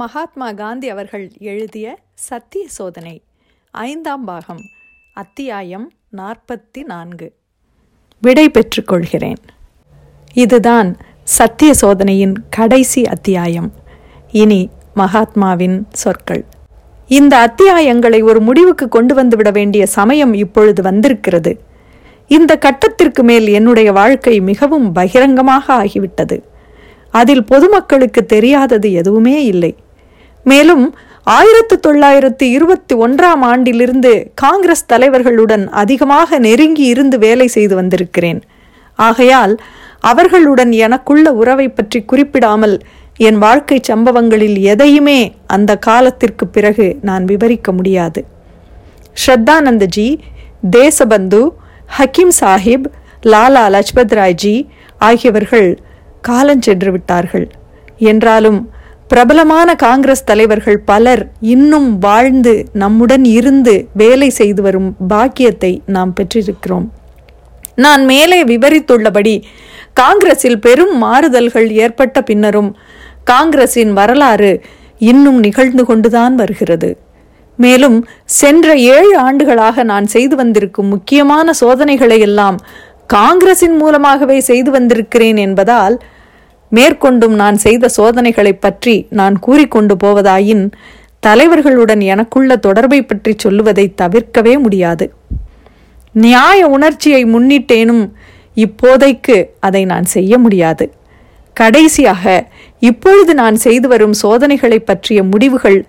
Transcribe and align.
மகாத்மா 0.00 0.52
காந்தி 0.52 0.88
அவர்கள் 0.88 1.30
எழுதிய 1.38 1.98
சத்திய 2.14 2.68
சோதனை 2.68 3.22
ஐந்தாம் 3.70 4.24
பாகம் 4.24 4.60
அத்தியாயம் 5.14 5.90
நாற்பத்தி 6.16 6.82
நான்கு 6.84 7.32
விடை 8.20 8.50
பெற்றுக்கொள்கிறேன். 8.50 9.36
இதுதான் 10.32 10.96
சத்திய 11.24 11.74
சோதனையின் 11.74 12.34
கடைசி 12.50 13.06
அத்தியாயம். 13.06 13.72
இனி 14.32 14.70
மகாத்மாவின் 14.96 15.86
சொற்கள். 15.92 16.44
இந்த 17.06 17.34
அத்தியாயங்களை 17.46 18.22
ஒரு 18.22 18.40
முடிவுக்கு 18.40 18.88
கொண்டு 18.88 19.14
வந்துவிட 19.14 19.52
வேண்டிய 19.52 19.86
சமயம் 19.86 20.34
இப்பொழுது 20.34 20.82
வந்திருக்கிறது. 20.82 21.60
இந்த 22.28 22.58
கட்டத்திற்கு 22.58 23.22
மேல் 23.22 23.46
என்னுடைய 23.46 23.92
வாழ்க்கை 23.92 24.40
மிகவும் 24.40 24.92
பகிரங்கமாக 24.92 25.84
ஆகிவிட்டது. 25.84 26.42
அதில் 27.10 27.44
பொதுமக்களுக்கு 27.44 28.26
தெரியாதது 28.26 28.92
எதுவுமே 28.92 29.44
இல்லை. 29.44 29.76
மேலும் 30.44 30.96
ஆயிரத்து 31.24 31.80
தொள்ளாயிரத்து 31.80 32.50
இருபத்தி 32.50 32.94
ஒன்றாம் 32.94 33.42
ஆண்டிலிருந்து 33.42 34.30
காங்கிரஸ் 34.34 34.86
தலைவர்களுடன் 34.92 35.68
அதிகமாக 35.68 36.38
நெருங்கி 36.38 36.84
இருந்து 36.84 37.18
வேலை 37.18 37.46
செய்து 37.46 37.74
வந்திருக்கிறேன். 37.74 38.42
ஆகையால் 38.94 39.60
அவர்களுடன் 40.00 40.72
எனக்குள்ள 40.72 41.32
உறவை 41.32 41.68
பற்றி 41.68 42.02
குறிப்பிடாமல் 42.02 42.80
என் 43.16 43.38
வாழ்க்கை 43.38 43.78
சம்பவங்களில் 43.82 44.58
எதையுமே 44.58 45.34
அந்த 45.46 45.76
காலத்திற்கு 45.76 46.46
பிறகு 46.46 46.96
நான் 47.02 47.24
விவரிக்க 47.24 47.72
முடியாது. 47.72 48.24
ஸ்ரத்தானந்தஜி 49.26 50.18
தேசபந்து 50.70 51.52
ஹக்கீம் 51.98 52.34
சாஹிப் 52.40 52.86
லாலா 53.22 53.64
லஜ்பத் 53.74 54.14
ராய்ஜி 54.20 54.66
ஆகியவர்கள் 54.98 55.78
காலஞ்சென்று 56.20 56.90
விட்டார்கள். 56.90 57.50
என்றாலும் 57.98 58.70
பிரபலமான 59.10 59.68
காங்கிரஸ் 59.74 60.24
தலைவர்கள் 60.24 60.78
பலர் 60.80 61.22
இன்னும் 61.54 61.88
வாழ்ந்து 61.98 62.52
நம்முடன் 62.72 63.24
இருந்து 63.38 63.74
வேலை 63.92 64.28
செய்து 64.30 64.62
வரும் 64.62 64.90
பாக்கியத்தை 65.08 65.70
நாம் 65.86 66.12
பெற்றிருக்கிறோம். 66.20 66.86
நான் 67.74 68.02
மேலே 68.04 68.38
விவரித்துள்ளபடி 68.44 69.34
காங்கிரஸில் 69.92 70.58
பெரும் 70.58 70.94
மாறுதல்கள் 70.98 71.68
ஏற்பட்ட 71.84 72.22
பின்னரும் 72.22 72.70
காங்கிரஸின் 73.24 73.92
வரலாறு 73.92 74.52
இன்னும் 74.98 75.38
நிகழ்ந்து 75.38 75.84
கொண்டுதான் 75.84 76.34
வருகிறது. 76.34 76.90
மேலும் 77.58 77.98
சென்ற 78.38 78.76
ஏழு 78.94 79.12
ஆண்டுகளாக 79.18 79.82
நான் 79.82 80.06
செய்து 80.06 80.34
வந்திருக்கும் 80.36 80.88
முக்கியமான 80.88 81.52
சோதனைகளை 81.52 82.20
எல்லாம் 82.28 82.58
காங்கிரசின் 83.06 83.76
மூலமாகவே 83.76 84.40
செய்து 84.40 84.70
வந்திருக்கிறேன் 84.70 85.36
என்பதால் 85.36 85.96
மேற்கொண்டும் 86.70 87.34
நான் 87.34 87.56
செய்த 87.56 87.88
சோதனைகளைப் 87.96 88.60
பற்றி 88.60 89.06
நான் 89.10 89.38
கூறிக்கொண்டு 89.38 89.96
போவதாயின் 90.04 90.70
தலைவர்களுடன் 91.26 92.02
எனக்குள்ள 92.02 92.56
தொடர்பை 92.56 93.02
பற்றி 93.02 93.34
சொல்லுவதை 93.36 93.94
தவிர்க்கவே 94.02 94.58
முடியாது. 94.58 95.12
நியாய 96.12 96.66
உணர்ச்சியை 96.66 97.24
முன்னிட்டேனும் 97.24 98.12
இப்போதைக்கு 98.56 99.46
அதை 99.60 99.84
நான் 99.84 100.04
செய்ய 100.04 100.38
முடியாது. 100.38 100.92
கடைசியாக 101.54 102.48
இப்பொழுது 102.78 103.34
நான் 103.34 103.56
செய்து 103.56 103.88
வரும் 103.88 104.12
சோதனைகளை 104.12 104.78
பற்றிய 104.78 105.22
முடிவுகள் 105.22 105.86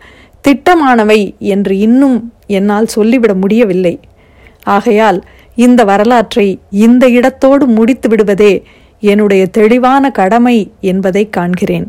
திட்டமானவை 0.47 1.37
என்று 1.37 1.77
இன்னும் 1.77 2.33
என்னால் 2.47 2.85
சொல்லிவிட 2.85 3.33
முடியவில்லை. 3.33 3.99
ஆகையால் 4.63 5.23
இந்த 5.55 5.83
வரலாற்றை 5.83 6.59
இந்த 6.69 7.09
இடத்தோடு 7.09 7.65
முடித்து 7.65 8.09
விடுவதே 8.09 8.63
என்னுடைய 9.01 9.45
தெளிவான 9.45 10.11
கடமை 10.11 10.71
என்பதை 10.81 11.29
காண்கிறேன். 11.37 11.87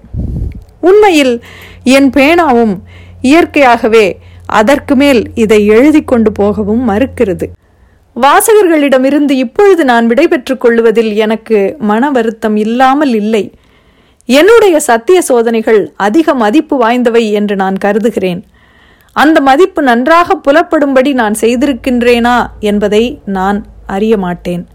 உண்மையில் 0.80 1.42
என் 1.84 2.10
பேனாவும் 2.10 2.74
இயற்கையாகவே 3.20 4.18
அதற்கு 4.46 4.96
மேல் 4.96 5.30
இதை 5.34 5.66
எழுதி 5.66 6.02
கொண்டு 6.02 6.32
போகவும் 6.32 6.88
மறுக்கிறது. 6.88 7.46
வாசகர்களிடமிருந்து 8.20 9.30
இப்பொழுது 9.30 9.84
நான் 9.84 10.06
விடைபெற்றுக் 10.06 10.60
கொள்வதில் 10.60 11.16
எனக்கு 11.16 11.76
மன 11.78 12.10
வருத்தம் 12.10 12.56
இல்லாமல் 12.56 13.14
இல்லை. 13.14 13.54
என்னுடைய 14.26 14.80
சத்திய 14.80 15.22
சோதனைகள் 15.22 15.92
அதிக 15.96 16.34
மதிப்பு 16.34 16.88
வாய்ந்தவை 16.88 17.32
என்று 17.32 17.56
நான் 17.56 17.76
கருதுகிறேன். 17.76 18.44
அந்த 19.12 19.40
மதிப்பு 19.40 19.82
நன்றாக 19.82 20.40
புலப்படும்படி 20.46 21.12
நான் 21.12 21.34
செய்திருக்கின்றேனா 21.40 22.46
என்பதை 22.60 23.20
நான் 23.24 23.66
அறிய 23.86 24.16
மாட்டேன். 24.16 24.66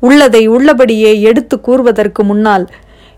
உள்ளதை 0.00 0.42
உள்ளபடியே 0.48 1.12
எடுத்து 1.20 1.60
கூறுவதற்கு 1.60 2.22
முன்னால் 2.22 2.66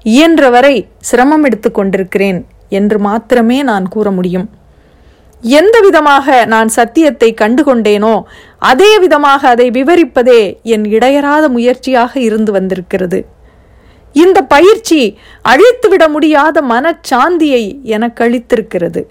இயன்றவரை 0.04 0.74
சிரமம் 0.98 1.44
எடுத்து 1.44 1.70
கொண்டிருக்கிறேன் 1.70 2.46
என்று 2.68 2.98
மாத்திரமே 2.98 3.62
நான் 3.62 3.88
கூற 3.88 4.10
முடியும். 4.10 4.46
எந்த 5.42 5.80
விதமாக 5.80 6.44
நான் 6.44 6.68
சத்தியத்தை 6.68 7.28
கண்டுகொண்டேனோ 7.40 8.14
அதே 8.58 8.98
விதமாக 8.98 9.48
அதை 9.48 9.66
விவரிப்பதே 9.70 10.40
என் 10.62 10.84
இடையறாத 10.84 11.44
முயற்சியாக 11.48 12.12
இருந்து 12.20 12.52
வந்திருக்கிறது. 12.52 13.20
இந்த 14.12 14.38
பயிற்சி 14.42 15.00
அழித்துவிட 15.42 16.08
முடியாத 16.08 16.62
மனச்சாந்தியை 16.62 17.80
எனக்கு 17.82 18.20
அளித்திருக்கிறது. 18.24 19.02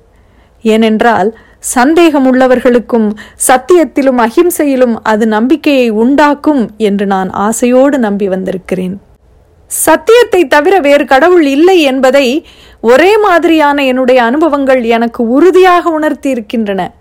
ஏனென்றால் 0.62 1.30
சந்தேகம் 1.64 2.34
உள்ளவர்களுக்கும் 2.34 3.16
சத்தியத்திலும் 3.48 4.20
அகிம்சையிலும் 4.20 4.96
அது 5.04 5.28
நம்பிக்கையை 5.28 5.90
உண்டாக்கும் 5.90 6.70
என்று 6.78 7.06
நான் 7.06 7.30
ஆசையோடு 7.30 7.98
நம்பி 7.98 8.28
வந்திருக்கிறேன். 8.28 9.02
சத்தியத்தை 9.68 10.48
தவிர 10.48 10.80
வேறு 10.80 11.06
கடவுள் 11.06 11.46
இல்லை 11.46 11.82
என்பதை 11.82 12.46
ஒரே 12.82 13.18
மாதிரியான 13.18 13.84
என்னுடைய 13.84 14.24
அனுபவங்கள் 14.24 14.84
எனக்கு 14.84 15.28
உறுதியாக 15.28 15.90
உணர்த்தி 15.90 16.30
இருக்கின்றன 16.30 16.94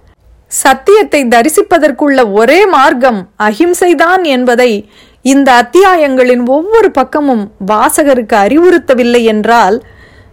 சத்தியத்தை 0.47 1.25
தரிசிப்பதற்குள்ள 1.25 2.33
ஒரே 2.33 2.67
மார்க்கம் 2.67 3.29
அகிம்சைதான் 3.39 4.25
என்பதை 4.25 4.89
இந்த 5.23 5.53
அத்தியாயங்களின் 5.63 6.47
ஒவ்வொரு 6.47 6.91
பக்கமும் 6.91 7.53
வாசகருக்கு 7.67 8.37
அறிவுறுத்தவில்லை 8.37 9.23
என்றால் 9.25 9.83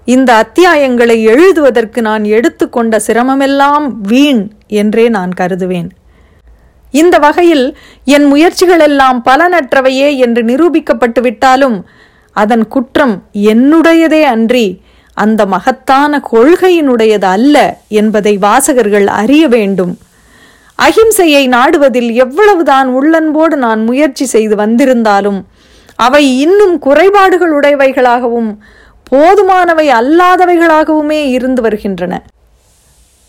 இந்த 0.05 0.31
அத்தியாயங்களை 0.43 1.15
எழுதுவதற்கு 1.23 2.01
நான் 2.01 2.23
எடுத்துக்கொண்ட 2.23 2.99
சிரமமெல்லாம் 3.07 3.85
வீண் 4.01 4.41
என்றே 4.67 5.09
நான் 5.09 5.31
கருதுவேன். 5.39 5.87
இந்த 6.91 7.15
வகையில் 7.17 7.65
என் 8.05 8.27
முயற்சிகளெல்லாம் 8.33 9.19
பலனற்றவையே 9.25 10.09
என்று 10.17 10.43
நிரூபிக்கப்பட்டு 10.43 11.21
விட்டாலும் 11.21 11.77
அதன் 12.35 12.67
குற்றம் 12.67 13.15
என்னுடையதே 13.33 14.21
அன்றி 14.21 14.81
அந்த 15.13 15.45
மகத்தான 15.45 16.21
கொள்கையினுடையது 16.31 17.23
அல்ல 17.23 17.57
என்பதை 17.87 18.37
வாசகர்கள் 18.37 19.07
அறிய 19.07 19.47
வேண்டும். 19.47 19.93
அகிம்சையை 20.79 21.43
நாடுவதில் 21.47 22.13
எவ்வளவுதான் 22.13 22.87
உள்ளன்போடு 22.87 23.55
நான் 23.55 23.83
முயற்சி 23.83 24.25
செய்து 24.25 24.55
வந்திருந்தாலும் 24.55 25.45
அவை 25.95 26.23
இன்னும் 26.39 26.81
குறைபாடுகளுடையவைகளாகவும் 26.81 28.49
போதுமானவை 29.11 29.87
அல்லாதவைகளாகவுமே 29.99 31.21
இருந்து 31.37 31.61
வருகின்றன. 31.61 32.21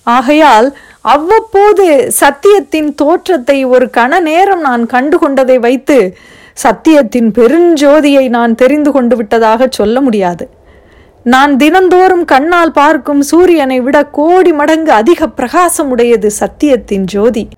ஆகையால் 0.03 0.77
அவ்வப்போது 1.01 2.13
சத்தியத்தின் 2.21 2.95
தோற்றத்தை 2.95 3.65
ஒரு 3.65 3.87
கண 3.87 4.21
நேரம் 4.21 4.61
நான் 4.61 4.87
கண்டு 4.87 5.19
கொண்டதை 5.19 5.59
வைத்து 5.59 6.17
சத்தியத்தின் 6.63 7.31
பெருஞ்சோதியை 7.39 8.29
நான் 8.29 8.55
தெரிந்து 8.55 8.93
கொண்டு 8.93 9.17
விட்டதாக 9.17 9.69
சொல்ல 9.71 10.01
முடியாது. 10.01 10.51
நான் 11.23 11.57
தினந்தோறும் 11.57 12.25
கண்ணால் 12.25 12.73
பார்க்கும் 12.73 13.23
சூரியனை 13.23 13.81
விட 13.81 14.05
கோடி 14.19 14.53
மடங்கு 14.53 14.93
அதிக 14.93 15.29
பிரகாசம் 15.29 15.89
உடையது 15.89 16.31
சத்தியத்தின் 16.41 17.05
ஜோதி. 17.05 17.49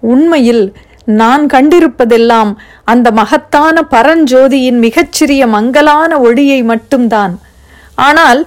உண்மையில் 0.00 0.72
நான் 1.04 1.46
கண்டிருப்பதெல்லாம் 1.46 2.50
அந்த 2.84 3.10
மகத்தான 3.10 3.82
பரஞ்சோதியின் 3.90 4.78
மிகச்சிறிய 4.78 5.46
மங்கலான 5.46 6.18
ஒளியை 6.20 6.62
மட்டும்தான். 6.62 7.34
ஆனால் 8.06 8.40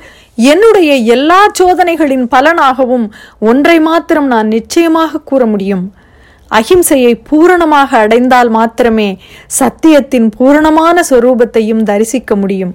என்னுடைய 0.52 0.92
எல்லா 1.16 1.40
சோதனைகளின் 1.60 2.28
பலனாகவும் 2.34 3.08
ஒன்றை 3.50 3.78
மாத்திரம் 3.80 4.28
நான் 4.28 4.48
நிச்சயமாக 4.48 5.22
கூற 5.30 5.46
முடியும். 5.46 5.84
அகிம்சையை 6.52 7.12
பூரணமாக 7.30 7.98
அடைந்தால் 8.04 8.50
மாத்திரமே 8.50 9.10
சத்தியத்தின் 9.60 10.30
பூரணமான 10.38 11.04
சொரூபத்தையும் 11.10 11.84
தரிசிக்க 11.84 12.36
முடியும். 12.36 12.74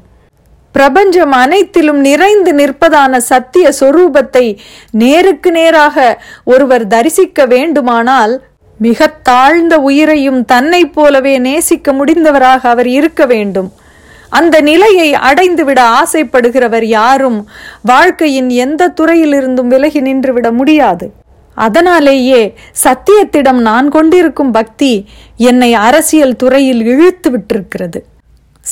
பிரபஞ்சம் 0.75 1.35
அனைத்திலும் 1.43 2.01
நிறைந்து 2.07 2.53
நிற்பதான 2.53 3.17
சத்திய 3.31 3.67
சொரூபத்தை 3.81 4.45
நேருக்கு 5.03 5.51
நேராக 5.51 6.07
ஒருவர் 6.45 6.85
தரிசிக்க 6.95 7.47
வேண்டுமானால் 7.55 8.35
மிக 8.81 9.07
தாழ்ந்த 9.29 9.75
உயிரையும் 9.81 10.41
தன்னைப் 10.45 10.95
போலவே 10.95 11.35
நேசிக்க 11.39 11.93
முடிந்தவராக 11.93 12.63
அவர் 12.75 12.91
இருக்க 12.99 13.25
வேண்டும். 13.33 13.71
அந்த 14.31 14.61
நிலையை 14.61 15.15
அடைந்துவிட 15.15 15.81
ஆசைப்படுகிறவர் 16.03 16.85
யாரும் 16.85 17.49
வாழ்க்கையின் 17.83 18.51
எந்த 18.51 18.93
துறையிலிருந்தும் 19.01 19.67
விலகி 19.67 20.01
நின்றுவிட 20.01 20.53
முடியாது. 20.53 21.13
அதனாலேயே 21.55 22.55
சத்தியத்திடம் 22.85 23.61
நான் 23.61 23.89
கொண்டிருக்கும் 23.89 24.51
பக்தி 24.51 25.07
என்னை 25.37 25.75
அரசியல் 25.75 26.37
துறையில் 26.37 26.83
இழுத்து 26.85 27.31
விட்டிருக்கிறது. 27.31 27.99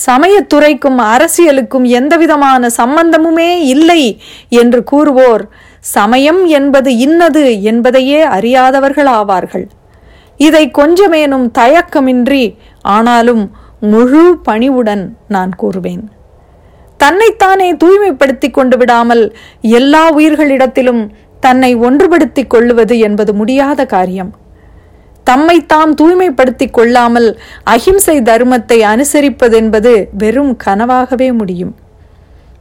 சமயத்துறைக்கும் 0.06 0.98
அரசியலுக்கும் 0.98 1.84
எந்தவிதமான 1.84 2.70
சம்பந்தமுமே 2.76 3.50
இல்லை 3.56 4.18
என்று 4.48 4.84
கூறுவோர் 4.92 5.44
சமயம் 5.80 6.46
என்பது 6.46 6.96
இன்னது 6.96 7.62
என்பதையே 7.62 8.22
அறியாதவர்கள் 8.22 9.06
ஆவார்கள் 9.06 9.66
இதை 10.36 10.70
கொஞ்சமேனும் 10.78 11.46
தயக்கமின்றி 11.58 12.58
ஆனாலும் 12.82 13.52
முழு 13.92 14.22
பணிவுடன் 14.42 15.04
நான் 15.28 15.52
கூறுவேன். 15.62 16.04
தன்னைத்தானே 16.96 17.68
தூய்மைப்படுத்திக் 17.74 18.54
கொண்டு 18.54 18.76
விடாமல் 18.76 19.24
எல்லா 19.60 20.02
உயிர்களிடத்திலும் 20.16 21.02
தன்னை 21.40 21.70
ஒன்றுபடுத்திக் 21.76 22.50
கொள்ளுவது 22.50 22.94
என்பது 22.98 23.32
முடியாத 23.34 23.86
காரியம். 23.86 24.30
தம்மை 25.24 25.56
தாம் 25.66 25.92
தூய்மைப்படுத்திக் 25.94 26.72
கொள்ளாமல் 26.72 27.28
அகிம்சை 27.64 28.16
தர்மத்தை 28.20 28.78
அனுசரிப்பதென்பது 28.92 29.92
வெறும் 30.18 30.52
கனவாகவே 30.64 31.28
முடியும். 31.32 31.74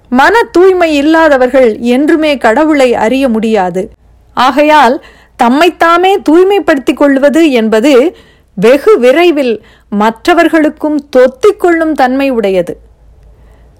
மன 0.09 0.35
தூய்மை 0.51 0.89
இல்லாதவர்கள் 0.95 1.69
என்றுமே 1.95 2.31
கடவுளை 2.37 2.89
அறிய 3.05 3.29
முடியாது. 3.29 3.83
ஆகையால் 4.33 4.95
தம்மைத்தாமே 5.43 6.11
தூய்மைப்படுத்திக் 6.29 6.97
கொள்வது 6.97 7.41
என்பது 7.51 7.93
வெகு 8.55 8.99
விரைவில் 8.99 9.55
மற்றவர்களுக்கும் 9.89 10.97
தொத்திக்கொள்ளும் 11.15 11.91
தன்மை 11.91 12.29
உடையது. 12.29 12.73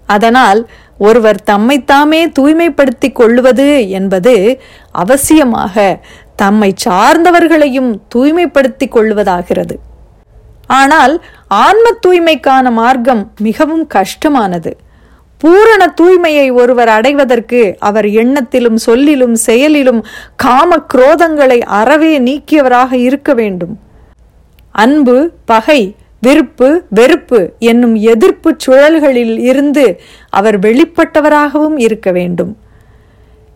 அதனால் 0.06 0.62
ஒருவர் 0.98 1.40
தம்மைத்தாமே 1.52 2.22
தூய்மைப்படுத்திக் 2.38 3.16
கொள்வது 3.16 3.90
என்பது 3.90 4.34
அவசியமாக 5.04 5.76
தம்மை 6.36 6.74
சார்ந்தவர்களையும் 6.86 7.92
தூய்மைப்படுத்திக் 8.16 8.96
கொள்வதாகிறது 8.96 9.76
ஆனால் 10.68 11.14
ஆன்ம 11.48 11.86
தூய்மைக்கான 12.08 12.72
மார்க்கம் 12.72 13.32
மிகவும் 13.40 13.88
கஷ்டமானது. 13.88 14.72
பூரண 15.38 15.94
தூய்மையை 16.02 16.54
ஒருவர் 16.54 16.88
அடைவதற்கு 16.88 17.62
அவர் 17.80 18.06
எண்ணத்திலும் 18.06 18.80
சொல்லிலும் 18.88 19.36
செயலிலும் 19.36 20.06
காம 20.36 20.78
குரோதங்களை 20.94 21.60
அறவே 21.80 22.14
நீக்கியவராக 22.20 22.94
இருக்க 22.94 23.34
வேண்டும். 23.34 23.74
அன்பு 24.74 25.32
பகை 25.46 25.96
விருப்பு 26.22 26.84
வெறுப்பு 26.90 27.54
என்னும் 27.60 27.96
எதிர்ப்பு 27.96 28.56
சுழல்களில் 28.66 29.40
இருந்து 29.40 30.02
அவர் 30.30 30.60
வெளிப்பட்டவராகவும் 30.60 31.78
இருக்க 31.78 32.12
வேண்டும். 32.12 32.58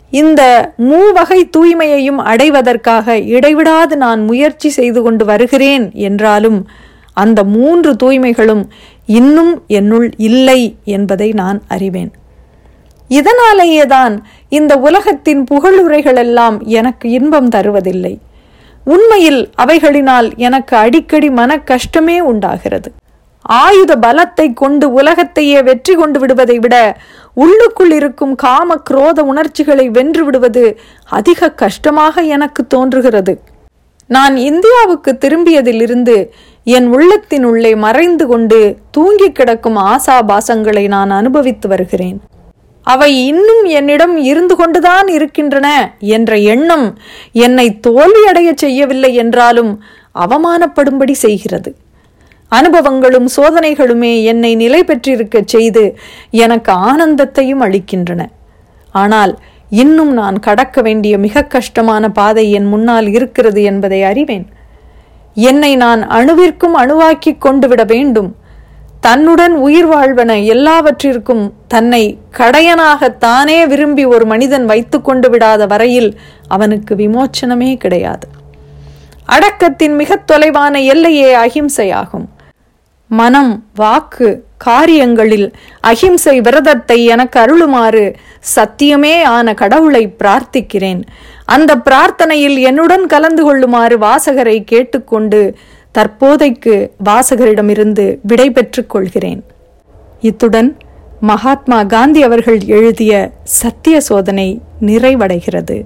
இந்த 0.10 0.72
மூவகை 0.78 1.50
தூய்மையையும் 1.58 2.18
அடைவதற்காக 2.18 3.20
இடைவிடாது 3.20 3.98
நான் 3.98 4.24
முயற்சி 4.24 4.70
செய்து 4.70 5.02
கொண்டு 5.02 5.26
வருகிறேன் 5.26 5.92
என்றாலும் 5.94 6.68
அந்த 7.14 7.44
மூன்று 7.44 7.96
தூய்மைகளும் 8.04 8.64
இன்னும் 9.06 9.64
என்னுள் 9.68 10.14
இல்லை 10.18 10.76
என்பதை 10.84 11.32
நான் 11.32 11.62
அறிவேன். 11.68 12.12
இதனாலேயேதான் 13.10 14.18
இந்த 14.50 14.78
உலகத்தின் 14.78 15.44
புகழுரைகளெல்லாம் 15.52 16.64
எனக்கு 16.64 17.10
இன்பம் 17.10 17.50
தருவதில்லை. 17.50 18.18
உண்மையில் 18.94 19.42
அவைகளினால் 19.64 20.28
எனக்கு 20.48 20.74
அடிக்கடி 20.84 21.30
மன 21.40 21.60
கஷ்டமே 21.72 22.18
உண்டாகிறது. 22.32 22.90
ஆயுத 23.64 23.92
பலத்தை 24.06 24.46
கொண்டு 24.62 24.86
உலகத்தையே 25.00 25.60
வெற்றி 25.68 25.94
கொண்டு 25.96 26.18
விடுவதை 26.20 26.58
விட 26.64 26.76
உள்ளுக்குள் 27.44 27.94
இருக்கும் 28.00 28.34
காம 28.46 28.78
குரோத 28.90 29.20
உணர்ச்சிகளை 29.32 29.86
வென்று 29.98 30.24
விடுவது 30.26 30.64
அதிக 31.20 31.50
கஷ்டமாக 31.64 32.24
எனக்கு 32.36 32.64
தோன்றுகிறது. 32.68 33.36
நான் 34.16 34.36
இந்தியாவுக்கு 34.50 35.12
திரும்பியதிலிருந்து 35.24 36.16
என் 36.76 36.88
உள்ளத்தின் 36.96 37.46
உள்ளே 37.52 37.74
மறைந்து 37.86 38.26
கொண்டு 38.28 38.60
தூங்கி 38.92 39.30
கிடக்கும் 39.32 39.78
ஆசாபாசங்களை 39.92 40.84
நான் 40.96 41.12
அனுபவித்து 41.20 41.68
வருகிறேன். 41.74 42.18
அவை 42.92 43.10
இன்னும் 43.32 43.64
என்னிடம் 43.78 44.16
இருந்து 44.32 44.56
கொண்டுதான் 44.56 45.08
இருக்கின்றன 45.18 45.68
என்ற 46.16 46.32
எண்ணம் 46.54 46.86
என்னை 47.46 47.68
தோல்வியடைய 47.88 48.50
செய்யவில்லை 48.64 49.12
என்றாலும் 49.24 49.72
அவமானப்படும்படி 50.26 51.16
செய்கிறது. 51.26 51.72
அனுபவங்களும் 52.52 53.28
சோதனைகளுமே 53.36 54.14
என்னை 54.32 54.52
நிலை 54.56 54.82
பெற்றிருக்க 54.84 55.38
செய்து 55.46 55.84
எனக்கு 56.44 56.72
ஆனந்தத்தையும் 56.90 57.64
அளிக்கின்றன. 57.66 58.22
ஆனால் 58.96 59.34
இன்னும் 59.82 60.14
நான் 60.20 60.38
கடக்க 60.40 60.82
வேண்டிய 60.82 61.14
மிக 61.26 61.44
கஷ்டமான 61.56 62.04
பாதை 62.20 62.46
என் 62.58 62.70
முன்னால் 62.74 63.08
இருக்கிறது 63.08 63.62
என்பதை 63.72 64.00
அறிவேன். 64.12 64.46
என்னை 65.50 65.72
நான் 65.86 66.04
அணுவிற்கும் 66.18 66.76
அணுவாக்கி 66.84 67.32
கொண்டு 67.38 67.68
விட 67.68 67.84
வேண்டும். 67.94 68.30
தன்னுடன் 69.08 69.54
உயிர் 69.56 69.90
வாழ்வன 69.90 70.32
எல்லாவற்றிற்கும் 70.44 71.44
தன்னை 71.68 72.02
கடையனாக 72.38 73.10
தானே 73.18 73.66
விரும்பி 73.66 74.06
ஒரு 74.06 74.26
மனிதன் 74.26 74.66
வைத்து 74.66 75.02
கொண்டு 75.02 75.28
விடாத 75.30 75.68
வரையில் 75.68 76.10
அவனுக்கு 76.48 76.96
விமோச்சனமே 76.96 77.78
கிடையாது. 77.78 78.28
அடக்கத்தின் 79.36 79.96
மிக 79.96 80.20
தொலைவான 80.32 80.84
எல்லையே 80.84 81.36
அகிம்சையாகும். 81.36 82.28
மனம் 83.08 83.54
வாக்கு 83.76 84.30
காரியங்களில் 84.58 85.48
அகிம்சை 85.82 86.42
விரதத்தை 86.42 87.06
எனக்கு 87.06 87.40
அருளுமாறு 87.40 88.16
சத்தியமே 88.56 89.16
ஆன 89.24 89.54
கடவுளை 89.54 90.04
பிரார்த்திக்கிறேன். 90.24 91.02
அந்த 91.46 91.72
பிரார்த்தனையில் 91.76 92.60
என்னுடன் 92.60 93.06
கலந்து 93.06 93.44
கொள்ளுமாறு 93.44 93.98
வாசகரை 93.98 94.64
கேட்டுக்கொண்டு 94.64 95.42
தற்போதைக்கு 95.98 96.76
வாசகரிடமிருந்து 97.06 98.06
விடை 98.24 98.52
பெற்றுக் 98.52 98.90
கொள்கிறேன். 98.90 99.42
இத்துடன் 100.22 100.70
மகாத்மா 101.20 101.84
காந்தி 101.84 102.24
அவர்கள் 102.24 102.60
எழுதிய 102.78 103.32
சத்திய 103.44 104.00
சோதனை 104.02 104.48
நிறைவடைகிறது. 104.82 105.78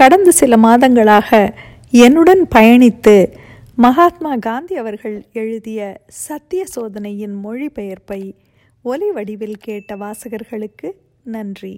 கடந்த 0.00 0.30
சில 0.30 0.56
மாதங்களாக 0.56 1.52
என்னுடன் 1.90 2.42
பயணித்து 2.54 3.16
மகாத்மா 3.74 4.32
காந்தி 4.36 4.76
அவர்கள் 4.76 5.16
எழுதிய 5.32 6.00
சத்திய 6.08 6.64
சோதனையின் 6.66 7.36
மொழிபெயர்ப்பை 7.44 8.20
ஒலி 8.82 9.10
வடிவில் 9.10 9.58
கேட்ட 9.66 9.96
வாசகர்களுக்கு 9.96 10.90
நன்றி. 11.36 11.74